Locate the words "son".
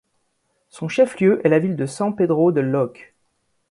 0.69-0.87